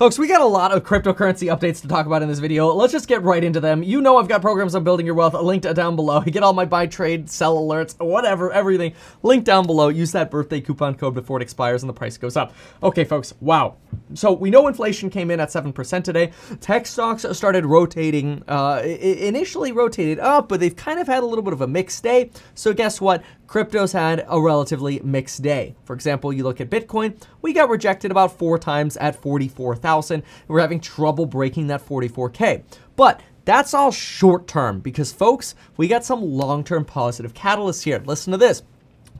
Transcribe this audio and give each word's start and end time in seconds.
Folks, 0.00 0.18
we 0.18 0.26
got 0.26 0.40
a 0.40 0.46
lot 0.46 0.72
of 0.72 0.82
cryptocurrency 0.82 1.54
updates 1.54 1.82
to 1.82 1.86
talk 1.86 2.06
about 2.06 2.22
in 2.22 2.28
this 2.30 2.38
video. 2.38 2.72
Let's 2.72 2.90
just 2.90 3.06
get 3.06 3.22
right 3.22 3.44
into 3.44 3.60
them. 3.60 3.82
You 3.82 4.00
know 4.00 4.16
I've 4.16 4.28
got 4.28 4.40
programs 4.40 4.74
on 4.74 4.82
building 4.82 5.04
your 5.04 5.14
wealth 5.14 5.34
linked 5.34 5.74
down 5.74 5.94
below. 5.94 6.22
You 6.24 6.32
get 6.32 6.42
all 6.42 6.54
my 6.54 6.64
buy, 6.64 6.86
trade, 6.86 7.28
sell 7.28 7.58
alerts, 7.58 8.02
whatever, 8.02 8.50
everything 8.50 8.94
linked 9.22 9.44
down 9.44 9.66
below. 9.66 9.88
Use 9.88 10.12
that 10.12 10.30
birthday 10.30 10.62
coupon 10.62 10.94
code 10.94 11.12
before 11.12 11.38
it 11.38 11.42
expires 11.42 11.82
and 11.82 11.90
the 11.90 11.92
price 11.92 12.16
goes 12.16 12.34
up. 12.34 12.54
Okay, 12.82 13.04
folks, 13.04 13.34
wow. 13.42 13.76
So 14.14 14.32
we 14.32 14.48
know 14.48 14.68
inflation 14.68 15.10
came 15.10 15.30
in 15.30 15.38
at 15.38 15.50
7% 15.50 16.02
today. 16.02 16.32
Tech 16.62 16.86
stocks 16.86 17.26
started 17.32 17.66
rotating, 17.66 18.42
uh, 18.48 18.80
initially 18.82 19.70
rotated 19.70 20.18
up, 20.18 20.48
but 20.48 20.60
they've 20.60 20.74
kind 20.74 20.98
of 20.98 21.08
had 21.08 21.22
a 21.22 21.26
little 21.26 21.44
bit 21.44 21.52
of 21.52 21.60
a 21.60 21.66
mixed 21.66 22.02
day. 22.02 22.30
So 22.54 22.72
guess 22.72 23.02
what? 23.02 23.22
Cryptos 23.50 23.92
had 23.92 24.24
a 24.28 24.40
relatively 24.40 25.00
mixed 25.00 25.42
day. 25.42 25.74
For 25.84 25.92
example, 25.92 26.32
you 26.32 26.44
look 26.44 26.60
at 26.60 26.70
Bitcoin, 26.70 27.20
we 27.42 27.52
got 27.52 27.68
rejected 27.68 28.12
about 28.12 28.38
four 28.38 28.58
times 28.58 28.96
at 28.98 29.20
44,000. 29.20 30.22
We're 30.46 30.60
having 30.60 30.78
trouble 30.78 31.26
breaking 31.26 31.66
that 31.66 31.84
44K. 31.84 32.62
But 32.94 33.20
that's 33.44 33.74
all 33.74 33.90
short 33.90 34.46
term 34.46 34.78
because, 34.78 35.12
folks, 35.12 35.56
we 35.76 35.88
got 35.88 36.04
some 36.04 36.22
long 36.22 36.62
term 36.62 36.84
positive 36.84 37.34
catalysts 37.34 37.82
here. 37.82 38.00
Listen 38.06 38.30
to 38.30 38.36
this. 38.36 38.62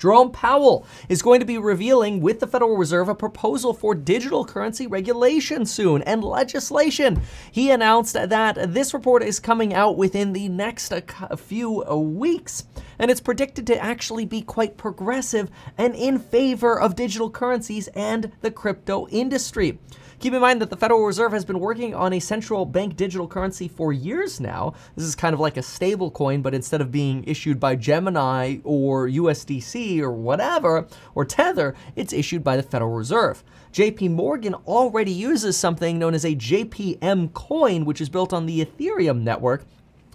Jerome 0.00 0.33
Powell 0.33 0.86
is 1.10 1.20
going 1.20 1.41
to 1.41 1.47
be 1.47 1.58
revealing 1.58 2.22
with 2.22 2.41
the 2.41 2.47
Federal 2.47 2.77
Reserve 2.77 3.10
a 3.10 3.14
proposal 3.14 3.74
for 3.74 3.94
digital 3.94 4.47
currency 4.47 4.86
regulation 4.86 5.66
soon 5.66 6.00
and 6.02 6.24
legislation. 6.24 7.20
He 7.52 7.70
announced 7.70 8.14
that 8.14 8.72
this 8.72 8.94
report 8.94 9.22
is 9.22 9.38
coming 9.38 9.74
out 9.74 9.98
within 9.98 10.33
the 10.33 10.48
next 10.48 10.94
few 11.36 11.84
uh, 11.84 11.97
weeks, 11.97 12.64
and 13.00 13.10
it's 13.10 13.20
predicted 13.20 13.66
to 13.66 13.82
actually 13.82 14.27
be 14.27 14.42
quite 14.42 14.77
progressive 14.77 15.50
and 15.77 15.96
in 15.96 16.18
favor 16.18 16.78
of 16.78 16.95
digital 16.95 17.30
currencies 17.30 17.88
and 17.88 18.30
the 18.42 18.50
crypto 18.50 19.08
industry. 19.08 19.78
Keep 20.20 20.34
in 20.34 20.42
mind 20.42 20.60
that 20.60 20.68
the 20.68 20.77
Federal 20.77 21.06
Reserve 21.06 21.32
has 21.32 21.46
been 21.46 21.60
working 21.60 21.94
on 21.94 22.12
a 22.12 22.20
central 22.20 22.66
bank 22.66 22.94
digital 22.94 23.27
currency 23.27 23.68
for 23.68 23.91
years 23.91 24.38
now. 24.38 24.75
This 24.94 25.06
is 25.06 25.14
kind 25.14 25.33
of 25.33 25.41
like 25.41 25.56
a 25.56 25.62
stable 25.62 26.10
coin, 26.10 26.42
but 26.42 26.52
instead 26.52 26.83
of 26.83 26.92
being 26.92 27.25
issued 27.25 27.58
by 27.58 27.75
Gemini 27.75 28.58
or 28.62 29.08
USDC 29.08 30.00
or 30.00 30.12
whatever, 30.12 30.86
or 31.14 31.25
Tether, 31.25 31.75
it's 31.97 32.12
issued 32.12 32.44
by 32.44 32.58
the 32.58 32.62
Federal 32.62 32.91
Reserve. 32.91 33.42
JP 33.72 34.10
Morgan 34.10 34.53
already 34.66 35.12
uses 35.12 35.56
something 35.56 35.98
known 35.98 36.12
as 36.12 36.27
a 36.27 36.36
JPM 36.36 37.32
coin, 37.32 37.86
which 37.86 38.03
is 38.03 38.10
built 38.10 38.34
on 38.34 38.44
the 38.44 38.62
Ethereum 38.62 39.22
network 39.22 39.64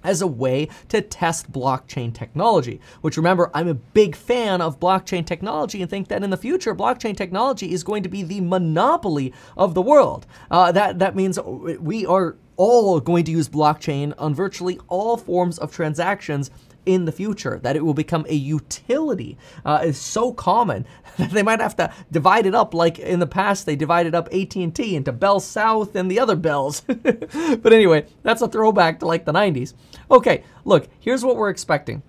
as 0.06 0.22
a 0.22 0.28
way 0.28 0.70
to 0.90 1.02
test 1.02 1.52
blockchain 1.52 2.14
technology. 2.14 2.80
Which 3.02 3.18
remember, 3.18 3.52
I'm 3.54 3.68
a 3.68 3.74
big 3.74 4.16
fan 4.16 4.62
of 4.62 4.80
blockchain 4.80 5.26
technology 5.26 5.82
and 5.82 5.90
think 5.90 6.08
that 6.08 6.24
in 6.24 6.30
the 6.30 6.38
future, 6.38 6.76
blockchain 6.76 7.18
technology 7.18 7.74
is 7.74 7.84
going 7.84 8.04
to 8.04 8.10
be 8.10 8.24
the 8.24 8.42
monopoly 8.42 9.34
of 9.58 9.74
the 9.74 9.82
world. 9.82 10.26
Uh, 10.50 10.72
that 10.72 11.00
that 11.00 11.16
means 11.16 11.40
we 11.40 12.06
are 12.06 12.38
all 12.58 13.00
going 13.00 13.26
to 13.26 13.32
use 13.32 13.50
blockchain 13.50 14.14
on 14.18 14.34
virtually 14.34 14.80
all 14.88 15.18
forms 15.18 15.58
of 15.58 15.72
transactions 15.72 16.50
in 16.86 17.06
the 17.06 17.12
future, 17.12 17.60
that 17.64 17.76
it 17.76 17.86
will 17.86 17.94
become 17.94 18.26
a 18.30 18.36
utility 18.36 19.38
uh, 19.66 19.82
is 19.84 19.98
so 19.98 20.32
common 20.32 20.86
that 21.18 21.32
they 21.32 21.44
might 21.44 21.60
have 21.60 21.76
to 21.78 21.92
divide 22.12 22.46
it 22.46 22.56
up 22.56 22.74
like 22.74 23.00
in 23.00 23.20
the 23.20 23.28
past 23.28 23.66
they 23.66 23.76
divided 23.76 24.16
up 24.16 24.28
AT&T 24.34 24.96
into 24.96 25.12
Bell 25.12 25.40
South 25.40 25.96
and 25.96 26.10
the 26.10 26.20
other 26.20 26.36
bells. 26.36 26.82
but 26.88 27.74
anyway, 27.74 28.06
that's 28.24 28.42
a 28.42 28.48
throwback 28.48 29.00
to 29.00 29.06
like 29.06 29.26
the 29.26 29.34
90s. 29.34 29.74
Okay, 30.10 30.44
look, 30.64 30.88
here's 31.00 31.24
what 31.24 31.36
we're 31.36 31.50
expecting. 31.50 32.04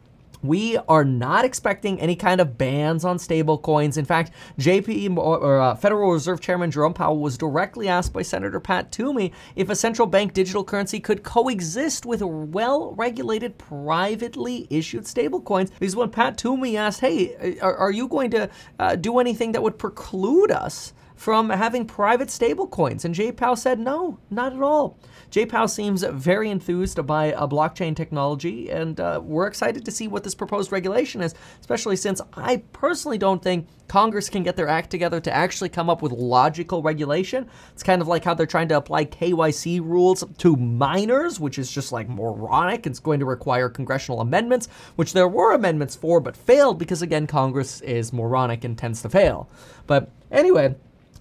We 0.46 0.76
are 0.88 1.04
not 1.04 1.44
expecting 1.44 2.00
any 2.00 2.16
kind 2.16 2.40
of 2.40 2.58
bans 2.58 3.04
on 3.04 3.18
stablecoins. 3.18 3.96
In 3.96 4.04
fact, 4.04 4.32
JP 4.58 5.16
or 5.16 5.60
uh, 5.60 5.74
Federal 5.74 6.12
Reserve 6.12 6.40
Chairman 6.40 6.70
Jerome 6.70 6.94
Powell 6.94 7.18
was 7.18 7.38
directly 7.38 7.88
asked 7.88 8.12
by 8.12 8.22
Senator 8.22 8.60
Pat 8.60 8.92
Toomey 8.92 9.32
if 9.54 9.70
a 9.70 9.76
central 9.76 10.06
bank 10.06 10.32
digital 10.32 10.64
currency 10.64 11.00
could 11.00 11.22
coexist 11.22 12.06
with 12.06 12.22
well-regulated 12.22 13.58
privately 13.58 14.66
issued 14.70 15.04
stablecoins. 15.04 15.70
Because 15.78 15.96
when 15.96 16.10
Pat 16.10 16.38
Toomey 16.38 16.76
asked, 16.76 17.00
"Hey, 17.00 17.58
are, 17.60 17.76
are 17.76 17.92
you 17.92 18.08
going 18.08 18.30
to 18.32 18.48
uh, 18.78 18.96
do 18.96 19.18
anything 19.18 19.52
that 19.52 19.62
would 19.62 19.78
preclude 19.78 20.50
us?" 20.50 20.92
From 21.16 21.50
having 21.50 21.86
private 21.86 22.28
stablecoins. 22.28 23.04
And 23.04 23.14
Jay 23.14 23.32
Powell 23.32 23.56
said, 23.56 23.80
no, 23.80 24.18
not 24.30 24.52
at 24.52 24.62
all. 24.62 24.98
Jay 25.30 25.46
Powell 25.46 25.66
seems 25.66 26.04
very 26.04 26.50
enthused 26.50 27.04
by 27.06 27.26
a 27.26 27.48
blockchain 27.48 27.96
technology, 27.96 28.70
and 28.70 29.00
uh, 29.00 29.20
we're 29.22 29.46
excited 29.46 29.84
to 29.84 29.90
see 29.90 30.06
what 30.06 30.22
this 30.22 30.34
proposed 30.34 30.70
regulation 30.70 31.20
is, 31.20 31.34
especially 31.60 31.96
since 31.96 32.20
I 32.34 32.58
personally 32.72 33.18
don't 33.18 33.42
think 33.42 33.66
Congress 33.88 34.28
can 34.28 34.42
get 34.42 34.56
their 34.56 34.68
act 34.68 34.90
together 34.90 35.20
to 35.20 35.32
actually 35.32 35.68
come 35.68 35.90
up 35.90 36.02
with 36.02 36.12
logical 36.12 36.82
regulation. 36.82 37.48
It's 37.72 37.82
kind 37.82 38.02
of 38.02 38.08
like 38.08 38.24
how 38.24 38.34
they're 38.34 38.46
trying 38.46 38.68
to 38.68 38.76
apply 38.76 39.06
KYC 39.06 39.80
rules 39.80 40.24
to 40.38 40.56
miners, 40.56 41.40
which 41.40 41.58
is 41.58 41.72
just 41.72 41.92
like 41.92 42.08
moronic. 42.08 42.86
It's 42.86 43.00
going 43.00 43.20
to 43.20 43.26
require 43.26 43.68
congressional 43.68 44.20
amendments, 44.20 44.68
which 44.96 45.12
there 45.12 45.28
were 45.28 45.54
amendments 45.54 45.96
for, 45.96 46.20
but 46.20 46.36
failed 46.36 46.78
because, 46.78 47.02
again, 47.02 47.26
Congress 47.26 47.80
is 47.80 48.12
moronic 48.12 48.64
and 48.64 48.76
tends 48.76 49.02
to 49.02 49.08
fail. 49.08 49.48
But 49.86 50.10
anyway, 50.30 50.74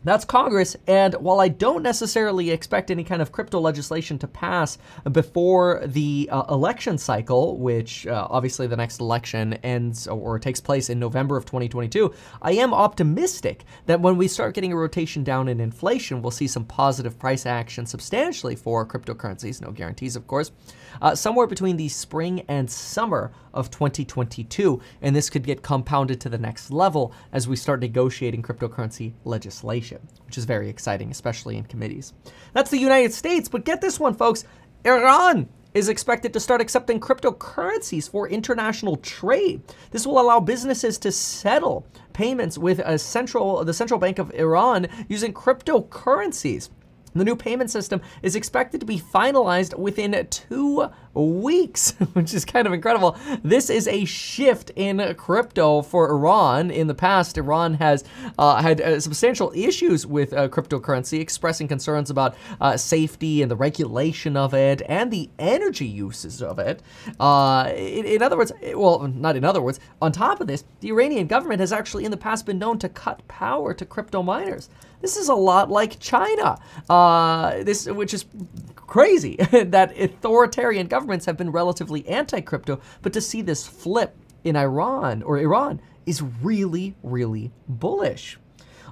that's 0.06 0.24
Congress, 0.24 0.76
and 0.86 1.16
while 1.16 1.40
I 1.40 1.48
don't 1.48 1.82
necessarily 1.82 2.52
expect 2.52 2.92
any 2.92 3.04
kind 3.04 3.24
of 3.24 3.32
crypto 3.32 3.60
legislation 3.60 4.20
to 4.20 4.28
pass 4.28 4.78
before 5.12 5.82
the 5.84 6.30
uh, 6.32 6.44
election 6.50 7.00
cycle, 7.00 7.58
which 7.58 8.06
uh, 8.06 8.28
obviously 8.30 8.68
the 8.68 8.78
next 8.78 9.02
election 9.02 9.54
ends 9.64 10.08
or 10.08 10.38
takes 10.38 10.62
place 10.62 10.92
in 10.92 11.00
November 11.00 11.38
of 11.38 11.46
2022, 11.46 12.14
I 12.42 12.52
am 12.52 12.72
optimistic 12.72 13.66
that 13.88 14.00
when 14.00 14.16
we 14.16 14.28
start 14.28 14.54
getting 14.54 14.74
a 14.74 14.78
rotation 14.78 15.24
down 15.24 15.48
in 15.48 15.60
inflation, 15.60 16.22
we'll 16.22 16.30
see 16.30 16.48
some 16.48 16.66
positive 16.66 17.18
price 17.18 17.48
action 17.48 17.88
substantially 17.88 18.56
for 18.56 18.86
cryptocurrencies. 18.86 19.60
No 19.60 19.72
guarantees, 19.72 20.16
of 20.16 20.28
course. 20.28 20.52
Uh, 21.02 21.16
somewhere 21.16 21.48
between 21.48 21.78
the 21.78 21.90
spring 21.90 22.44
and 22.48 22.70
summer 22.70 23.32
of 23.54 23.72
2022, 23.72 24.82
and 25.02 25.16
this 25.16 25.30
could 25.30 25.44
get 25.44 25.62
compounded 25.62 26.22
to 26.22 26.30
the 26.30 26.38
next 26.38 26.72
level 26.72 27.14
as 27.32 27.48
we 27.48 27.56
start 27.56 27.80
negotiating 27.80 28.42
cryptocurrency 28.42 29.14
legislation, 29.24 29.95
which 30.26 30.38
is 30.38 30.46
very 30.46 30.70
exciting, 30.70 31.12
especially 31.12 31.58
in 31.58 31.64
committees. 31.66 32.14
That's 32.54 32.72
the 32.72 32.78
United 32.78 33.14
States, 33.14 33.50
but 33.50 33.66
get 33.66 33.82
this 33.82 34.00
one, 34.00 34.14
folks 34.14 34.46
Iran 34.86 35.50
is 35.74 35.90
expected 35.90 36.32
to 36.32 36.40
start 36.40 36.62
accepting 36.62 37.00
cryptocurrencies 37.00 38.10
for 38.10 38.30
international 38.30 38.96
trade. 38.98 39.62
This 39.92 40.08
will 40.08 40.20
allow 40.20 40.40
businesses 40.40 40.98
to 41.00 41.12
settle 41.12 41.86
payments 42.14 42.58
with 42.58 42.80
a 42.80 42.98
central, 42.98 43.64
the 43.66 43.74
central 43.74 44.00
bank 44.00 44.18
of 44.18 44.34
Iran 44.34 44.88
using 45.10 45.34
cryptocurrencies. 45.34 46.70
The 47.16 47.24
new 47.24 47.38
payment 47.38 47.72
system 47.72 48.02
is 48.22 48.36
expected 48.36 48.82
to 48.82 48.86
be 48.86 49.00
finalized 49.00 49.78
within 49.80 50.28
two 50.30 50.90
weeks, 51.14 51.92
which 52.14 52.34
is 52.34 52.44
kind 52.44 52.68
of 52.68 52.74
incredible. 52.74 53.18
This 53.42 53.70
is 53.70 53.88
a 53.88 54.04
shift 54.04 54.72
in 54.76 55.16
crypto 55.16 55.82
for 55.82 56.10
Iran. 56.10 56.72
In 56.72 56.88
the 56.88 56.94
past, 56.94 57.38
Iran 57.38 57.76
has 57.76 58.04
uh, 58.38 58.62
had 58.62 58.82
uh, 58.82 59.00
substantial 59.00 59.54
issues 59.56 60.06
with 60.06 60.34
uh, 60.34 60.50
cryptocurrency, 60.50 61.22
expressing 61.22 61.70
concerns 61.70 62.10
about 62.10 62.36
uh, 62.60 62.76
safety 62.76 63.42
and 63.42 63.50
the 63.50 63.56
regulation 63.56 64.36
of 64.36 64.54
it 64.54 64.82
and 64.90 65.10
the 65.10 65.30
energy 65.40 65.88
uses 65.88 66.42
of 66.42 66.60
it. 66.60 66.82
Uh, 67.18 67.72
in, 67.78 68.06
in 68.06 68.22
other 68.22 68.36
words, 68.36 68.52
well, 68.74 69.08
not 69.08 69.38
in 69.38 69.46
other 69.46 69.62
words, 69.62 69.80
on 70.02 70.12
top 70.12 70.42
of 70.42 70.48
this, 70.48 70.66
the 70.82 70.90
Iranian 70.90 71.28
government 71.28 71.62
has 71.62 71.72
actually 71.72 72.04
in 72.04 72.12
the 72.12 72.18
past 72.18 72.46
been 72.46 72.60
known 72.60 72.78
to 72.80 72.90
cut 72.90 73.26
power 73.30 73.74
to 73.74 73.86
crypto 73.86 74.22
miners. 74.22 74.70
This 75.06 75.18
is 75.18 75.30
a 75.30 75.36
lot 75.36 75.70
like 75.70 76.00
China, 76.00 76.58
uh, 76.90 77.64
this 77.64 77.86
which 77.86 78.12
is 78.12 78.26
crazy 78.76 79.36
that 79.52 79.96
authoritarian 79.96 80.88
governments 80.88 81.28
have 81.28 81.38
been 81.38 81.52
relatively 81.52 82.08
anti-crypto, 82.08 82.82
but 83.04 83.14
to 83.14 83.22
see 83.22 83.44
this 83.44 83.68
flip 83.68 84.18
in 84.44 84.56
Iran 84.56 85.22
or 85.22 85.38
Iran 85.38 85.80
is 86.08 86.24
really, 86.24 86.96
really 87.04 87.52
bullish. 87.68 88.40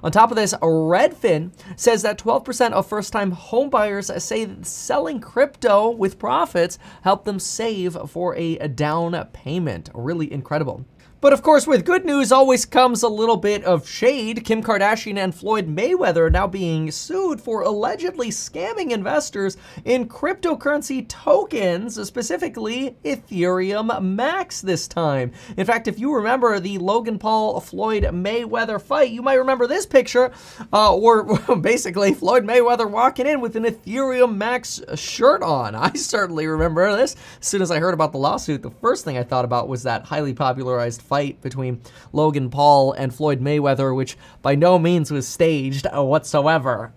On 0.04 0.12
top 0.12 0.30
of 0.30 0.36
this, 0.36 0.54
Redfin 0.62 1.50
says 1.74 2.02
that 2.02 2.18
12% 2.18 2.70
of 2.70 2.86
first-time 2.86 3.34
homebuyers 3.34 4.20
say 4.20 4.44
that 4.44 4.66
selling 4.66 5.18
crypto 5.18 5.90
with 5.90 6.20
profits 6.20 6.78
help 7.02 7.24
them 7.24 7.40
save 7.40 7.96
for 8.08 8.36
a 8.36 8.68
down 8.68 9.20
payment. 9.32 9.90
Really 9.92 10.32
incredible. 10.32 10.84
But 11.24 11.32
of 11.32 11.40
course, 11.40 11.66
with 11.66 11.86
good 11.86 12.04
news 12.04 12.32
always 12.32 12.66
comes 12.66 13.02
a 13.02 13.08
little 13.08 13.38
bit 13.38 13.64
of 13.64 13.88
shade. 13.88 14.44
Kim 14.44 14.62
Kardashian 14.62 15.16
and 15.16 15.34
Floyd 15.34 15.66
Mayweather 15.66 16.26
are 16.26 16.30
now 16.30 16.46
being 16.46 16.90
sued 16.90 17.40
for 17.40 17.62
allegedly 17.62 18.28
scamming 18.28 18.90
investors 18.90 19.56
in 19.86 20.06
cryptocurrency 20.06 21.08
tokens, 21.08 21.94
specifically 22.06 22.98
Ethereum 23.06 24.02
Max 24.02 24.60
this 24.60 24.86
time. 24.86 25.32
In 25.56 25.64
fact, 25.64 25.88
if 25.88 25.98
you 25.98 26.14
remember 26.14 26.60
the 26.60 26.76
Logan 26.76 27.18
Paul 27.18 27.58
Floyd 27.60 28.02
Mayweather 28.02 28.78
fight, 28.78 29.10
you 29.10 29.22
might 29.22 29.36
remember 29.36 29.66
this 29.66 29.86
picture, 29.86 30.30
uh, 30.74 30.94
where 30.94 31.22
basically 31.58 32.12
Floyd 32.12 32.44
Mayweather 32.44 32.90
walking 32.90 33.26
in 33.26 33.40
with 33.40 33.56
an 33.56 33.64
Ethereum 33.64 34.36
Max 34.36 34.82
shirt 34.94 35.42
on. 35.42 35.74
I 35.74 35.94
certainly 35.94 36.46
remember 36.46 36.94
this. 36.94 37.16
As 37.40 37.46
soon 37.46 37.62
as 37.62 37.70
I 37.70 37.78
heard 37.78 37.94
about 37.94 38.12
the 38.12 38.18
lawsuit, 38.18 38.60
the 38.60 38.70
first 38.70 39.06
thing 39.06 39.16
I 39.16 39.22
thought 39.22 39.46
about 39.46 39.68
was 39.68 39.84
that 39.84 40.04
highly 40.04 40.34
popularized 40.34 41.00
fight 41.00 41.13
fight 41.14 41.40
between 41.40 41.80
Logan 42.12 42.50
Paul 42.50 42.92
and 42.92 43.14
Floyd 43.14 43.40
Mayweather, 43.40 43.94
which 43.94 44.16
by 44.42 44.56
no 44.56 44.80
means 44.80 45.12
was 45.12 45.28
staged 45.28 45.86
whatsoever. 45.92 46.92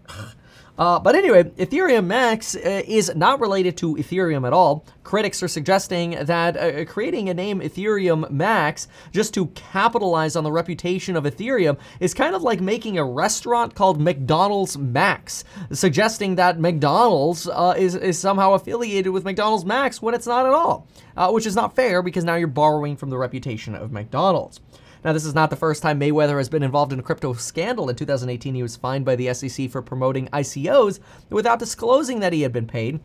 Uh, 0.77 0.99
but 0.99 1.15
anyway, 1.15 1.43
Ethereum 1.43 2.05
Max 2.05 2.55
uh, 2.55 2.81
is 2.85 3.13
not 3.15 3.39
related 3.39 3.75
to 3.77 3.95
Ethereum 3.95 4.45
at 4.45 4.53
all. 4.53 4.85
Critics 5.03 5.41
are 5.41 5.47
suggesting 5.47 6.11
that 6.11 6.55
uh, 6.55 6.85
creating 6.85 7.29
a 7.29 7.33
name 7.33 7.61
Ethereum 7.61 8.29
Max 8.29 8.87
just 9.11 9.33
to 9.33 9.47
capitalize 9.47 10.35
on 10.35 10.43
the 10.43 10.51
reputation 10.51 11.15
of 11.15 11.23
Ethereum 11.23 11.77
is 11.99 12.13
kind 12.13 12.35
of 12.35 12.43
like 12.43 12.61
making 12.61 12.97
a 12.99 13.03
restaurant 13.05 13.73
called 13.73 13.99
McDonald's 13.99 14.77
Max, 14.77 15.43
suggesting 15.71 16.35
that 16.35 16.59
McDonald's 16.59 17.47
uh, 17.47 17.73
is, 17.77 17.95
is 17.95 18.19
somehow 18.19 18.53
affiliated 18.53 19.11
with 19.11 19.23
McDonald's 19.23 19.65
Max 19.65 20.01
when 20.01 20.13
it's 20.13 20.27
not 20.27 20.45
at 20.45 20.53
all, 20.53 20.87
uh, 21.15 21.31
which 21.31 21.47
is 21.47 21.55
not 21.55 21.75
fair 21.75 22.03
because 22.03 22.23
now 22.23 22.35
you're 22.35 22.47
borrowing 22.47 22.95
from 22.95 23.09
the 23.09 23.17
reputation 23.17 23.73
of 23.73 23.91
McDonald's. 23.91 24.59
Now, 25.03 25.13
this 25.13 25.25
is 25.25 25.35
not 25.35 25.49
the 25.49 25.55
first 25.55 25.81
time 25.81 25.99
Mayweather 25.99 26.37
has 26.37 26.49
been 26.49 26.63
involved 26.63 26.91
in 26.91 26.99
a 26.99 27.03
crypto 27.03 27.33
scandal. 27.33 27.89
In 27.89 27.95
2018, 27.95 28.55
he 28.55 28.63
was 28.63 28.75
fined 28.75 29.05
by 29.05 29.15
the 29.15 29.33
SEC 29.33 29.69
for 29.69 29.81
promoting 29.81 30.27
ICOs 30.27 30.99
without 31.29 31.59
disclosing 31.59 32.19
that 32.19 32.33
he 32.33 32.41
had 32.41 32.51
been 32.51 32.67
paid. 32.67 32.99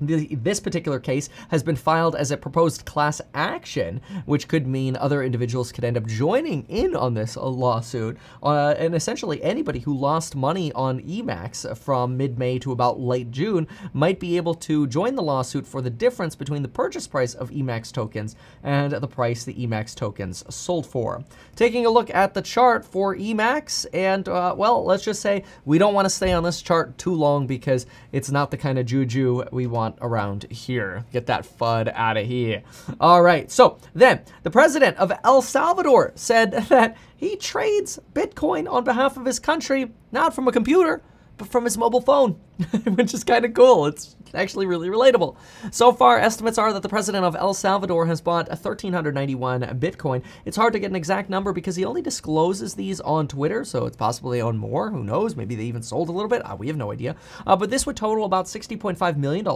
This 0.00 0.60
particular 0.60 1.00
case 1.00 1.28
has 1.48 1.62
been 1.62 1.76
filed 1.76 2.16
as 2.16 2.30
a 2.30 2.36
proposed 2.36 2.84
class 2.84 3.20
action, 3.34 4.00
which 4.26 4.46
could 4.46 4.66
mean 4.66 4.96
other 4.96 5.22
individuals 5.22 5.72
could 5.72 5.84
end 5.84 5.96
up 5.96 6.06
joining 6.06 6.64
in 6.68 6.94
on 6.94 7.14
this 7.14 7.36
lawsuit. 7.36 8.18
Uh, 8.42 8.74
and 8.78 8.94
essentially, 8.94 9.42
anybody 9.42 9.78
who 9.78 9.96
lost 9.96 10.36
money 10.36 10.72
on 10.72 11.00
Emax 11.00 11.76
from 11.78 12.16
mid 12.16 12.38
May 12.38 12.58
to 12.58 12.72
about 12.72 13.00
late 13.00 13.30
June 13.30 13.66
might 13.92 14.20
be 14.20 14.36
able 14.36 14.54
to 14.54 14.86
join 14.86 15.14
the 15.14 15.22
lawsuit 15.22 15.66
for 15.66 15.80
the 15.80 15.90
difference 15.90 16.34
between 16.34 16.62
the 16.62 16.68
purchase 16.68 17.06
price 17.06 17.34
of 17.34 17.50
Emax 17.50 17.90
tokens 17.90 18.36
and 18.62 18.92
the 18.92 19.08
price 19.08 19.44
the 19.44 19.54
Emax 19.54 19.94
tokens 19.94 20.44
sold 20.54 20.86
for. 20.86 21.24
Taking 21.54 21.86
a 21.86 21.90
look 21.90 22.14
at 22.14 22.34
the 22.34 22.42
chart 22.42 22.84
for 22.84 23.16
Emax, 23.16 23.86
and 23.94 24.28
uh, 24.28 24.54
well, 24.56 24.84
let's 24.84 25.04
just 25.04 25.22
say 25.22 25.44
we 25.64 25.78
don't 25.78 25.94
want 25.94 26.04
to 26.04 26.10
stay 26.10 26.32
on 26.32 26.42
this 26.42 26.60
chart 26.60 26.98
too 26.98 27.14
long 27.14 27.46
because 27.46 27.86
it's 28.12 28.30
not 28.30 28.50
the 28.50 28.56
kind 28.56 28.78
of 28.78 28.86
juju 28.86 29.44
we 29.52 29.66
want 29.66 29.85
want 29.86 29.98
around 30.00 30.44
here. 30.50 31.04
Get 31.12 31.26
that 31.26 31.44
FUD 31.44 31.92
out 31.94 32.16
of 32.16 32.26
here. 32.26 32.62
All 33.00 33.22
right, 33.22 33.50
so 33.50 33.78
then 33.94 34.20
the 34.42 34.50
president 34.50 34.96
of 34.96 35.12
El 35.22 35.42
Salvador 35.42 36.12
said 36.14 36.52
that 36.68 36.96
he 37.16 37.36
trades 37.36 37.98
Bitcoin 38.12 38.70
on 38.70 38.84
behalf 38.84 39.16
of 39.16 39.24
his 39.24 39.38
country, 39.38 39.92
not 40.10 40.34
from 40.34 40.48
a 40.48 40.52
computer, 40.52 41.02
but 41.38 41.48
from 41.48 41.64
his 41.64 41.76
mobile 41.76 42.00
phone, 42.00 42.32
which 42.94 43.12
is 43.12 43.24
kind 43.24 43.44
of 43.44 43.54
cool. 43.54 43.86
It's 43.86 44.16
actually 44.34 44.66
really 44.66 44.88
relatable. 44.88 45.36
So 45.70 45.92
far, 45.92 46.18
estimates 46.18 46.58
are 46.58 46.72
that 46.72 46.82
the 46.82 46.88
president 46.88 47.24
of 47.24 47.36
El 47.36 47.54
Salvador 47.54 48.06
has 48.06 48.20
bought 48.20 48.48
1,391 48.48 49.62
Bitcoin. 49.78 50.22
It's 50.44 50.56
hard 50.56 50.72
to 50.72 50.78
get 50.78 50.90
an 50.90 50.96
exact 50.96 51.30
number 51.30 51.52
because 51.52 51.76
he 51.76 51.84
only 51.84 52.02
discloses 52.02 52.74
these 52.74 53.00
on 53.00 53.28
Twitter, 53.28 53.64
so 53.64 53.86
it's 53.86 53.96
possible 53.96 54.30
they 54.30 54.42
own 54.42 54.56
more. 54.56 54.90
Who 54.90 55.04
knows? 55.04 55.36
Maybe 55.36 55.54
they 55.54 55.64
even 55.64 55.82
sold 55.82 56.08
a 56.08 56.12
little 56.12 56.28
bit. 56.28 56.42
Uh, 56.44 56.56
we 56.56 56.68
have 56.68 56.76
no 56.76 56.92
idea. 56.92 57.16
Uh, 57.46 57.56
but 57.56 57.70
this 57.70 57.86
would 57.86 57.96
total 57.96 58.24
about 58.24 58.46
$60.5 58.46 59.16
million. 59.16 59.46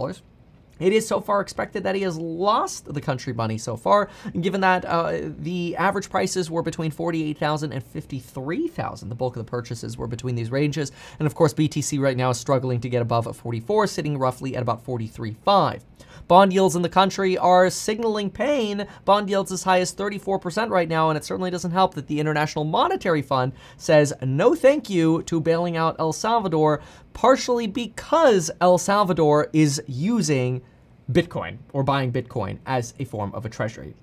It 0.81 0.93
is 0.93 1.07
so 1.07 1.21
far 1.21 1.41
expected 1.41 1.83
that 1.83 1.95
he 1.95 2.01
has 2.01 2.17
lost 2.17 2.91
the 2.91 2.99
country 2.99 3.33
money 3.33 3.59
so 3.59 3.77
far, 3.77 4.09
given 4.39 4.61
that 4.61 4.83
uh, 4.83 5.19
the 5.39 5.75
average 5.75 6.09
prices 6.09 6.49
were 6.49 6.63
between 6.63 6.89
48,000 6.89 7.71
and 7.71 7.83
53,000. 7.83 9.09
The 9.09 9.15
bulk 9.15 9.35
of 9.35 9.45
the 9.45 9.49
purchases 9.49 9.97
were 9.97 10.07
between 10.07 10.35
these 10.35 10.49
ranges. 10.49 10.91
And 11.19 11.27
of 11.27 11.35
course, 11.35 11.53
BTC 11.53 11.99
right 11.99 12.17
now 12.17 12.31
is 12.31 12.39
struggling 12.39 12.81
to 12.81 12.89
get 12.89 13.01
above 13.01 13.35
44, 13.35 13.85
sitting 13.87 14.17
roughly 14.17 14.55
at 14.55 14.63
about 14.63 14.83
43.5. 14.83 15.81
Bond 16.27 16.53
yields 16.53 16.75
in 16.75 16.81
the 16.81 16.89
country 16.89 17.37
are 17.37 17.69
signaling 17.69 18.29
pain. 18.29 18.87
Bond 19.05 19.29
yields 19.29 19.51
as 19.51 19.63
high 19.63 19.81
as 19.81 19.93
34% 19.93 20.69
right 20.69 20.87
now, 20.87 21.09
and 21.09 21.17
it 21.17 21.25
certainly 21.25 21.51
doesn't 21.51 21.71
help 21.71 21.93
that 21.95 22.07
the 22.07 22.19
International 22.19 22.65
Monetary 22.65 23.21
Fund 23.21 23.53
says 23.77 24.13
no 24.21 24.55
thank 24.55 24.89
you 24.89 25.23
to 25.23 25.39
bailing 25.39 25.77
out 25.77 25.95
El 25.99 26.13
Salvador, 26.13 26.81
partially 27.13 27.67
because 27.67 28.49
El 28.61 28.77
Salvador 28.77 29.49
is 29.53 29.81
using 29.87 30.61
Bitcoin 31.11 31.57
or 31.73 31.83
buying 31.83 32.11
Bitcoin 32.11 32.59
as 32.65 32.93
a 32.99 33.05
form 33.05 33.33
of 33.33 33.45
a 33.45 33.49
treasury. 33.49 33.93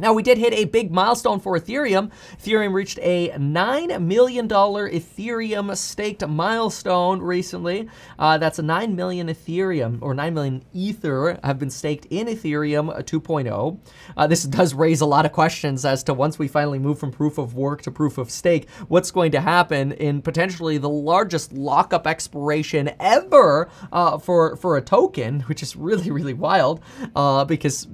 Now, 0.00 0.14
we 0.14 0.22
did 0.22 0.38
hit 0.38 0.54
a 0.54 0.64
big 0.64 0.90
milestone 0.90 1.40
for 1.40 1.58
Ethereum. 1.58 2.10
Ethereum 2.38 2.72
reached 2.72 2.98
a 3.02 3.28
$9 3.30 4.02
million 4.02 4.48
Ethereum 4.48 5.76
staked 5.76 6.26
milestone 6.26 7.20
recently. 7.20 7.88
Uh, 8.18 8.38
that's 8.38 8.58
a 8.58 8.62
9 8.62 8.96
million 8.96 9.28
Ethereum 9.28 9.98
or 10.00 10.14
9 10.14 10.32
million 10.32 10.64
Ether 10.72 11.38
have 11.44 11.58
been 11.58 11.68
staked 11.68 12.06
in 12.06 12.28
Ethereum 12.28 12.88
2.0. 13.04 13.78
Uh, 14.16 14.26
this 14.26 14.44
does 14.44 14.72
raise 14.72 15.02
a 15.02 15.06
lot 15.06 15.26
of 15.26 15.32
questions 15.32 15.84
as 15.84 16.02
to 16.04 16.14
once 16.14 16.38
we 16.38 16.48
finally 16.48 16.78
move 16.78 16.98
from 16.98 17.12
proof 17.12 17.36
of 17.36 17.54
work 17.54 17.82
to 17.82 17.90
proof 17.90 18.16
of 18.16 18.30
stake, 18.30 18.70
what's 18.88 19.10
going 19.10 19.30
to 19.32 19.40
happen 19.40 19.92
in 19.92 20.22
potentially 20.22 20.78
the 20.78 20.88
largest 20.88 21.52
lockup 21.52 22.06
expiration 22.06 22.90
ever 22.98 23.68
uh, 23.92 24.16
for, 24.16 24.56
for 24.56 24.78
a 24.78 24.80
token, 24.80 25.40
which 25.40 25.62
is 25.62 25.76
really, 25.76 26.10
really 26.10 26.34
wild 26.34 26.80
uh, 27.14 27.44
because 27.44 27.86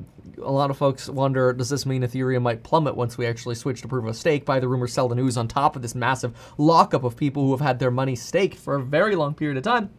a 0.42 0.50
lot 0.50 0.70
of 0.70 0.76
folks 0.76 1.08
wonder, 1.08 1.52
does 1.52 1.68
this 1.68 1.86
mean 1.86 2.02
Ethereum 2.02 2.42
might 2.42 2.62
plummet 2.62 2.96
once 2.96 3.16
we 3.16 3.26
actually 3.26 3.54
switch 3.54 3.82
to 3.82 3.88
proof 3.88 4.06
of 4.06 4.16
stake? 4.16 4.44
Buy 4.44 4.60
the 4.60 4.68
rumor, 4.68 4.86
sell 4.86 5.08
the 5.08 5.14
news 5.14 5.36
on 5.36 5.48
top 5.48 5.76
of 5.76 5.82
this 5.82 5.94
massive 5.94 6.36
lockup 6.58 7.04
of 7.04 7.16
people 7.16 7.44
who 7.44 7.50
have 7.52 7.60
had 7.60 7.78
their 7.78 7.90
money 7.90 8.16
staked 8.16 8.58
for 8.58 8.74
a 8.74 8.82
very 8.82 9.16
long 9.16 9.34
period 9.34 9.56
of 9.56 9.62
time 9.62 9.90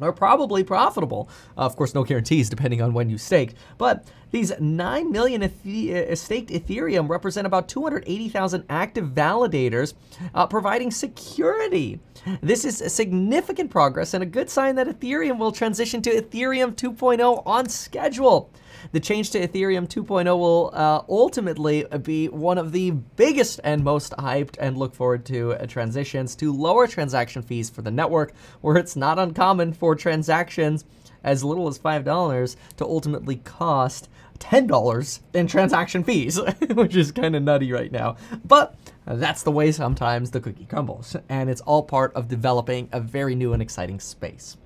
are 0.00 0.12
probably 0.12 0.62
profitable. 0.62 1.28
Uh, 1.56 1.62
of 1.62 1.76
course, 1.76 1.94
no 1.94 2.04
guarantees 2.04 2.50
depending 2.50 2.82
on 2.82 2.92
when 2.92 3.08
you 3.08 3.18
staked, 3.18 3.54
but 3.78 4.04
these 4.36 4.52
9 4.60 5.10
million 5.10 5.42
uh, 5.42 6.14
staked 6.14 6.50
Ethereum 6.50 7.08
represent 7.08 7.46
about 7.46 7.68
280,000 7.68 8.64
active 8.68 9.06
validators, 9.06 9.94
uh, 10.34 10.46
providing 10.46 10.90
security. 10.90 11.98
This 12.42 12.66
is 12.66 12.92
significant 12.92 13.70
progress 13.70 14.12
and 14.12 14.22
a 14.22 14.26
good 14.26 14.50
sign 14.50 14.74
that 14.74 14.88
Ethereum 14.88 15.38
will 15.38 15.52
transition 15.52 16.02
to 16.02 16.10
Ethereum 16.10 16.74
2.0 16.74 17.42
on 17.46 17.68
schedule. 17.70 18.50
The 18.92 19.00
change 19.00 19.30
to 19.30 19.48
Ethereum 19.48 19.88
2.0 19.88 20.26
will 20.38 20.70
uh, 20.74 21.02
ultimately 21.08 21.86
be 22.02 22.28
one 22.28 22.58
of 22.58 22.72
the 22.72 22.90
biggest 22.90 23.60
and 23.64 23.82
most 23.82 24.12
hyped 24.18 24.56
and 24.60 24.76
look 24.76 24.94
forward 24.94 25.24
to 25.26 25.54
uh, 25.54 25.66
transitions 25.66 26.34
to 26.36 26.52
lower 26.52 26.86
transaction 26.86 27.40
fees 27.40 27.70
for 27.70 27.80
the 27.80 27.90
network, 27.90 28.34
where 28.60 28.76
it's 28.76 28.96
not 28.96 29.18
uncommon 29.18 29.72
for 29.72 29.94
transactions 29.94 30.84
as 31.24 31.42
little 31.42 31.68
as 31.68 31.78
$5 31.78 32.56
to 32.76 32.84
ultimately 32.84 33.36
cost 33.36 34.08
$10 34.38 35.20
in 35.34 35.46
transaction 35.46 36.04
fees, 36.04 36.40
which 36.74 36.96
is 36.96 37.12
kind 37.12 37.36
of 37.36 37.42
nutty 37.42 37.72
right 37.72 37.92
now. 37.92 38.16
But 38.44 38.76
that's 39.06 39.42
the 39.42 39.52
way 39.52 39.72
sometimes 39.72 40.30
the 40.30 40.40
cookie 40.40 40.66
crumbles, 40.66 41.16
and 41.28 41.48
it's 41.48 41.60
all 41.62 41.82
part 41.82 42.12
of 42.14 42.28
developing 42.28 42.88
a 42.92 43.00
very 43.00 43.34
new 43.34 43.52
and 43.52 43.62
exciting 43.62 44.00
space. 44.00 44.56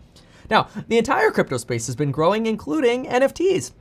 Now, 0.50 0.68
the 0.88 0.98
entire 0.98 1.30
crypto 1.30 1.58
space 1.58 1.86
has 1.86 1.94
been 1.94 2.10
growing, 2.10 2.46
including 2.46 3.06
NFTs. 3.06 3.72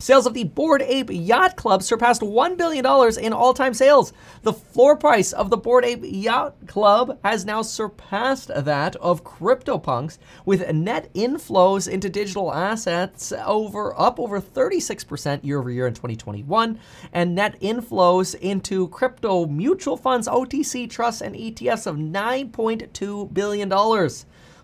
Sales 0.00 0.26
of 0.26 0.34
the 0.34 0.44
Bored 0.44 0.80
Ape 0.82 1.10
Yacht 1.10 1.56
Club 1.56 1.82
surpassed 1.82 2.20
$1 2.20 2.56
billion 2.56 2.86
in 3.18 3.32
all 3.32 3.52
time 3.52 3.74
sales. 3.74 4.12
The 4.42 4.52
floor 4.52 4.96
price 4.96 5.32
of 5.32 5.50
the 5.50 5.56
Bored 5.56 5.84
Ape 5.84 6.04
Yacht 6.04 6.54
Club 6.68 7.18
has 7.24 7.44
now 7.44 7.62
surpassed 7.62 8.48
that 8.54 8.94
of 8.96 9.24
CryptoPunks, 9.24 10.18
with 10.46 10.72
net 10.72 11.12
inflows 11.14 11.88
into 11.88 12.08
digital 12.08 12.54
assets 12.54 13.32
over 13.44 13.98
up 13.98 14.20
over 14.20 14.40
36% 14.40 15.42
year 15.42 15.58
over 15.58 15.70
year 15.70 15.88
in 15.88 15.94
2021, 15.94 16.78
and 17.12 17.34
net 17.34 17.60
inflows 17.60 18.36
into 18.36 18.86
crypto 18.88 19.46
mutual 19.46 19.96
funds, 19.96 20.28
OTC 20.28 20.88
trusts, 20.88 21.22
and 21.22 21.34
ETFs 21.34 21.88
of 21.88 21.96
$9.2 21.96 23.34
billion. 23.34 23.68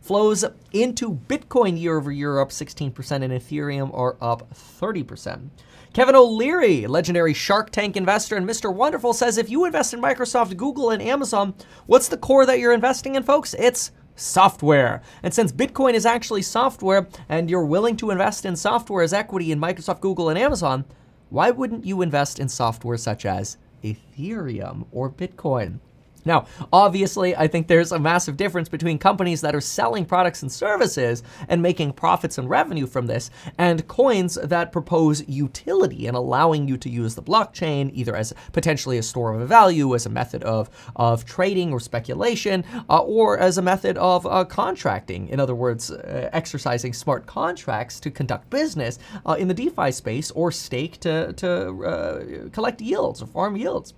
Flows 0.05 0.45
into 0.75 1.15
Bitcoin 1.15 1.81
year 1.81 1.97
over 1.97 2.13
year 2.13 2.39
up 2.39 2.51
16%, 2.51 2.93
and 3.23 3.33
Ethereum 3.33 3.91
are 3.97 4.19
up 4.21 4.53
30%. 4.53 5.49
Kevin 5.95 6.15
O'Leary, 6.15 6.87
legendary 6.87 7.33
Shark 7.33 7.71
Tank 7.71 7.97
investor 7.97 8.37
and 8.37 8.47
Mr. 8.47 8.71
Wonderful, 8.71 9.15
says 9.15 9.39
if 9.39 9.49
you 9.49 9.65
invest 9.65 9.95
in 9.95 10.03
Microsoft, 10.03 10.59
Google, 10.59 10.91
and 10.91 11.01
Amazon, 11.01 11.55
what's 11.87 12.09
the 12.09 12.19
core 12.19 12.45
that 12.45 12.59
you're 12.59 12.75
investing 12.75 13.15
in, 13.15 13.23
folks? 13.23 13.55
It's 13.55 13.93
software. 14.15 15.01
And 15.23 15.33
since 15.33 15.53
Bitcoin 15.53 15.95
is 15.95 16.05
actually 16.05 16.43
software 16.43 17.09
and 17.31 17.49
you're 17.49 17.65
willing 17.65 17.97
to 17.97 18.11
invest 18.11 18.45
in 18.45 18.57
software 18.57 19.05
as 19.05 19.15
equity 19.15 19.53
in 19.53 19.59
Microsoft, 19.59 20.03
Google, 20.03 20.29
and 20.29 20.39
Amazon, 20.39 20.85
why 21.31 21.51
wouldn't 21.51 21.87
you 21.87 22.03
invest 22.03 22.39
in 22.39 22.51
software 22.51 22.99
such 22.99 23.25
as 23.25 23.57
Ethereum 23.83 24.85
or 24.93 25.09
Bitcoin? 25.09 25.79
Now, 26.25 26.47
obviously, 26.73 27.37
I 27.37 27.47
think 27.49 27.67
there's 27.67 27.93
a 27.93 27.99
massive 27.99 28.37
difference 28.37 28.69
between 28.69 28.99
companies 28.99 29.41
that 29.43 29.55
are 29.55 29.61
selling 29.61 30.05
products 30.05 30.43
and 30.43 30.51
services 30.51 31.23
and 31.49 31.61
making 31.61 31.93
profits 31.93 32.39
and 32.39 32.49
revenue 32.49 32.87
from 32.87 33.07
this, 33.07 33.31
and 33.59 33.87
coins 33.89 34.37
that 34.43 34.73
propose 34.73 35.27
utility 35.29 36.07
and 36.07 36.17
allowing 36.17 36.67
you 36.69 36.77
to 36.79 36.89
use 36.89 37.15
the 37.15 37.23
blockchain 37.23 37.91
either 37.93 38.17
as 38.17 38.33
potentially 38.53 38.99
a 38.99 39.03
store 39.03 39.35
of 39.35 39.49
value, 39.49 39.95
as 39.95 40.07
a 40.07 40.11
method 40.11 40.43
of, 40.45 40.71
of 40.97 41.25
trading 41.25 41.73
or 41.73 41.81
speculation, 41.81 42.65
uh, 42.89 42.99
or 42.99 43.39
as 43.39 43.59
a 43.59 43.63
method 43.63 43.97
of 43.99 44.27
uh, 44.27 44.45
contracting. 44.45 45.29
In 45.29 45.41
other 45.41 45.55
words, 45.55 45.91
uh, 45.91 46.31
exercising 46.33 46.93
smart 46.93 47.27
contracts 47.27 48.01
to 48.01 48.11
conduct 48.11 48.49
business 48.51 48.99
uh, 49.27 49.37
in 49.39 49.49
the 49.49 49.55
DeFi 49.55 49.93
space 49.93 50.31
or 50.31 50.51
stake 50.51 51.01
to, 51.01 51.33
to 51.35 51.85
uh, 51.85 52.49
collect 52.51 52.81
yields 52.81 53.23
or 53.23 53.27
farm 53.27 53.57
yields. 53.57 53.95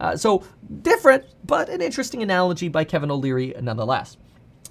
Uh, 0.00 0.16
so 0.16 0.44
different, 0.82 1.24
but 1.44 1.68
an 1.68 1.80
interesting 1.80 2.22
analogy 2.22 2.68
by 2.68 2.84
Kevin 2.84 3.10
O'Leary 3.10 3.54
nonetheless. 3.60 4.16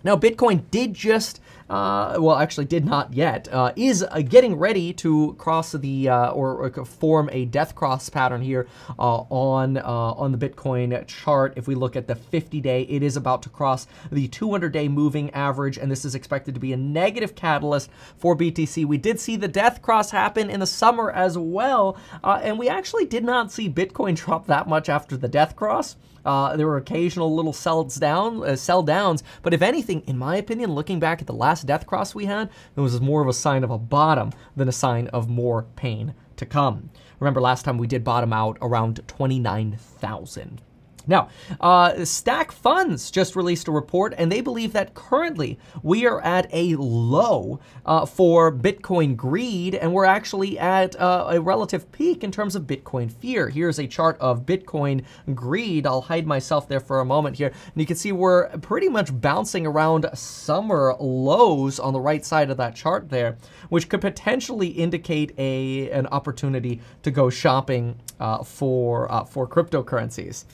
Now, 0.03 0.15
Bitcoin 0.15 0.69
did 0.71 0.93
just 0.93 1.41
uh, 1.69 2.15
well, 2.19 2.37
actually 2.37 2.65
did 2.65 2.85
not 2.85 3.13
yet, 3.13 3.47
uh, 3.51 3.73
is 3.75 4.03
uh, 4.03 4.21
getting 4.21 4.55
ready 4.55 4.93
to 4.93 5.33
cross 5.37 5.73
the 5.73 6.07
uh, 6.07 6.29
or, 6.31 6.65
or, 6.65 6.85
form 6.85 7.29
a 7.33 7.43
death 7.45 7.75
cross 7.75 8.09
pattern 8.09 8.41
here 8.41 8.67
uh, 8.97 9.17
on 9.29 9.77
uh, 9.77 9.83
on 9.83 10.31
the 10.31 10.37
Bitcoin 10.37 11.05
chart. 11.07 11.53
If 11.57 11.67
we 11.67 11.75
look 11.75 11.97
at 11.97 12.07
the 12.07 12.15
50 12.15 12.61
day, 12.61 12.83
it 12.83 13.03
is 13.03 13.17
about 13.17 13.41
to 13.43 13.49
cross 13.49 13.85
the 14.11 14.29
200 14.29 14.71
day 14.71 14.87
moving 14.87 15.29
average, 15.31 15.77
and 15.77 15.91
this 15.91 16.05
is 16.05 16.15
expected 16.15 16.53
to 16.53 16.59
be 16.59 16.71
a 16.71 16.77
negative 16.77 17.35
catalyst 17.35 17.89
for 18.17 18.35
BTC. 18.35 18.85
We 18.85 18.97
did 18.97 19.19
see 19.19 19.35
the 19.35 19.49
death 19.49 19.81
cross 19.81 20.11
happen 20.11 20.49
in 20.49 20.61
the 20.61 20.67
summer 20.67 21.11
as 21.11 21.37
well, 21.37 21.97
and 22.23 22.57
we 22.57 22.69
actually 22.69 23.05
did 23.05 23.25
not 23.25 23.51
see 23.51 23.69
Bitcoin 23.69 24.15
drop 24.25 24.47
that 24.47 24.67
much 24.69 24.87
after 24.87 25.17
the 25.17 25.27
death 25.27 25.57
cross. 25.57 25.97
There 26.23 26.67
were 26.67 26.77
occasional 26.77 27.33
little 27.33 27.53
sells 27.53 27.95
down, 27.95 28.57
sell 28.57 28.83
downs, 28.83 29.23
but 29.41 29.53
if 29.53 29.61
anything, 29.61 30.03
in 30.07 30.17
my 30.17 30.37
opinion, 30.37 30.71
looking 30.71 30.99
back 30.99 31.21
at 31.21 31.27
the 31.27 31.33
last 31.33 31.56
death 31.63 31.87
cross 31.87 32.13
we 32.13 32.25
had, 32.25 32.49
it 32.75 32.81
was 32.81 33.01
more 33.01 33.21
of 33.21 33.27
a 33.27 33.33
sign 33.33 33.63
of 33.63 33.71
a 33.71 33.77
bottom 33.77 34.31
than 34.55 34.67
a 34.67 34.73
sign 34.73 35.07
of 35.07 35.29
more 35.29 35.63
pain 35.75 36.13
to 36.35 36.45
come. 36.45 36.89
Remember 37.19 37.41
last 37.41 37.63
time 37.63 37.77
we 37.77 37.87
did 37.87 38.03
bottom 38.03 38.31
out 38.31 38.57
around 38.61 39.01
29,000. 39.07 40.61
Now, 41.07 41.29
uh, 41.61 42.03
Stack 42.05 42.51
Funds 42.51 43.09
just 43.09 43.35
released 43.35 43.67
a 43.67 43.71
report, 43.71 44.13
and 44.17 44.31
they 44.31 44.41
believe 44.41 44.73
that 44.73 44.93
currently 44.93 45.57
we 45.81 46.05
are 46.05 46.21
at 46.21 46.47
a 46.51 46.75
low 46.75 47.59
uh, 47.85 48.05
for 48.05 48.51
Bitcoin 48.51 49.15
greed, 49.15 49.73
and 49.73 49.93
we're 49.93 50.05
actually 50.05 50.59
at 50.59 50.99
uh, 50.99 51.27
a 51.29 51.41
relative 51.41 51.91
peak 51.91 52.23
in 52.23 52.31
terms 52.31 52.55
of 52.55 52.63
Bitcoin 52.63 53.11
fear. 53.11 53.49
Here's 53.49 53.79
a 53.79 53.87
chart 53.87 54.17
of 54.19 54.45
Bitcoin 54.45 55.03
greed. 55.33 55.87
I'll 55.87 56.01
hide 56.01 56.27
myself 56.27 56.67
there 56.67 56.81
for 56.81 56.99
a 56.99 57.05
moment 57.05 57.37
here, 57.37 57.47
and 57.47 57.75
you 57.75 57.85
can 57.85 57.95
see 57.95 58.11
we're 58.11 58.49
pretty 58.59 58.89
much 58.89 59.17
bouncing 59.19 59.65
around 59.65 60.09
summer 60.13 60.95
lows 60.99 61.79
on 61.79 61.93
the 61.93 62.01
right 62.01 62.25
side 62.25 62.49
of 62.49 62.57
that 62.57 62.75
chart 62.75 63.09
there, 63.09 63.37
which 63.69 63.87
could 63.87 64.01
potentially 64.01 64.67
indicate 64.67 65.33
a 65.37 65.89
an 65.91 66.07
opportunity 66.07 66.81
to 67.03 67.11
go 67.11 67.29
shopping 67.29 67.99
uh, 68.19 68.43
for 68.43 69.11
uh, 69.11 69.23
for 69.23 69.47
cryptocurrencies. 69.47 70.45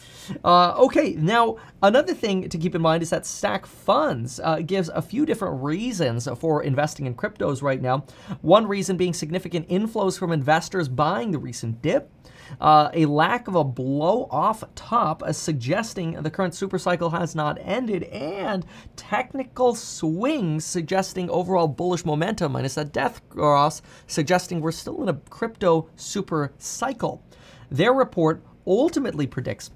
Uh, 0.44 0.74
okay, 0.78 1.14
now 1.14 1.56
another 1.82 2.14
thing 2.14 2.50
to 2.50 2.58
keep 2.58 2.76
in 2.76 2.82
mind 2.82 3.02
is 3.02 3.10
that 3.10 3.26
Stack 3.26 3.66
Funds 3.66 4.42
uh, 4.44 4.58
gives 4.58 4.90
a 4.90 5.02
few 5.02 5.26
different 5.26 5.64
reasons 5.64 6.28
for 6.38 6.64
investing 6.64 7.06
in 7.06 7.16
cryptos 7.16 7.62
right 7.62 7.82
now. 7.82 8.06
One 8.42 8.68
reason 8.68 8.98
being 8.98 9.14
significant 9.14 9.70
inflows 9.70 10.20
from 10.20 10.34
investors 10.34 10.90
buying 10.90 11.32
the 11.32 11.40
recent 11.40 11.82
dip. 11.82 12.12
Uh, 12.60 12.90
a 12.94 13.06
lack 13.06 13.48
of 13.48 13.56
a 13.56 13.64
blow 13.64 14.28
off 14.30 14.64
top, 14.76 15.24
uh, 15.24 15.32
suggesting 15.32 16.12
the 16.22 16.30
current 16.30 16.54
supercycle 16.54 17.18
has 17.18 17.34
not 17.34 17.58
ended, 17.62 18.04
and 18.04 18.66
technical 18.98 19.74
swings 19.74 20.66
suggesting 20.66 21.30
overall 21.30 21.70
bullish 21.70 22.04
momentum, 22.04 22.52
minus 22.52 22.76
a 22.76 22.84
death 22.84 23.28
cross, 23.30 23.82
suggesting 24.08 24.60
we're 24.60 24.74
still 24.74 25.02
in 25.02 25.10
a 25.10 25.14
crypto 25.30 25.90
super 25.96 26.52
cycle. 26.58 27.24
Their 27.72 27.94
report 27.94 28.44
ultimately 28.68 29.26
predicts 29.26 29.72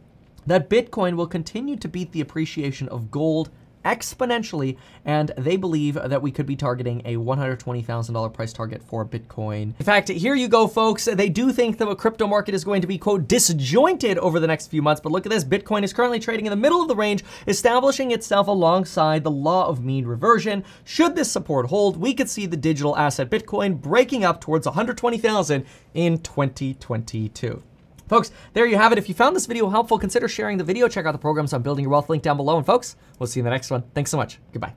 that 0.48 0.70
Bitcoin 0.70 1.16
will 1.16 1.28
continue 1.28 1.76
to 1.76 1.88
beat 1.88 2.12
the 2.12 2.22
appreciation 2.22 2.90
of 2.90 3.12
gold 3.12 3.52
exponentially, 3.88 4.78
and 5.06 5.32
they 5.38 5.56
believe 5.56 5.96
that 5.96 6.22
we 6.22 6.30
could 6.30 6.46
be 6.46 6.56
targeting 6.56 7.02
a 7.06 7.16
$120,000 7.16 8.34
price 8.34 8.52
target 8.52 8.84
for 8.84 9.06
Bitcoin. 9.06 9.74
In 9.80 9.86
fact, 9.86 10.10
here 10.10 10.36
you 10.36 10.50
go, 10.50 10.68
folks. 10.68 11.06
They 11.06 11.30
do 11.30 11.54
think 11.54 11.78
that 11.78 11.86
the 11.86 11.96
crypto 11.96 12.28
market 12.28 12.54
is 12.54 12.66
going 12.66 12.82
to 12.82 12.88
be, 12.88 12.98
quote, 12.98 13.28
disjointed 13.28 14.18
over 14.18 14.40
the 14.40 14.48
next 14.48 14.68
few 14.68 14.82
months, 14.82 15.00
but 15.00 15.12
look 15.12 15.26
at 15.26 15.32
this. 15.32 15.46
Bitcoin 15.46 15.84
is 15.84 15.94
currently 15.94 16.20
trading 16.20 16.46
in 16.46 16.50
the 16.50 16.58
middle 16.58 16.82
of 16.82 16.90
the 16.90 16.96
range, 16.96 17.24
establishing 17.48 18.12
itself 18.12 18.48
alongside 18.48 19.24
the 19.24 19.32
law 19.32 19.68
of 19.68 19.84
mean 19.84 20.06
reversion. 20.06 20.66
Should 20.84 21.16
this 21.16 21.32
support 21.32 21.68
hold, 21.68 21.96
we 21.96 22.14
could 22.14 22.30
see 22.30 22.46
the 22.46 22.58
digital 22.58 22.98
asset 22.98 23.30
Bitcoin 23.30 23.80
breaking 23.80 24.26
up 24.26 24.42
towards 24.42 24.66
120,000 24.66 25.66
in 25.94 26.20
2022. 26.20 27.64
Folks, 28.08 28.32
there 28.54 28.66
you 28.66 28.78
have 28.78 28.92
it. 28.92 28.98
If 28.98 29.10
you 29.10 29.16
found 29.16 29.36
this 29.36 29.46
video 29.46 29.70
helpful, 29.70 30.00
consider 30.00 30.28
sharing 30.28 30.58
the 30.58 30.64
video. 30.64 30.88
Check 30.88 31.06
out 31.06 31.12
the 31.12 31.18
programs 31.18 31.54
on 31.54 31.62
building 31.62 31.84
your 31.84 31.92
wealth 31.92 32.10
link 32.10 32.24
down 32.24 32.38
below. 32.38 32.58
And 32.58 32.66
folks, 32.66 32.96
we'll 33.20 33.28
see 33.28 33.40
you 33.40 33.42
in 33.42 33.46
the 33.46 33.52
next 33.52 33.70
one. 33.72 33.84
Thanks 33.94 34.12
so 34.12 34.18
much. 34.18 34.40
Goodbye. 34.52 34.74